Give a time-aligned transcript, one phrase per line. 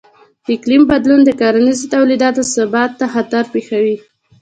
[0.45, 3.97] د اقلیم بدلون د کرنیزو تولیداتو ثبات ته خطر پېښوي.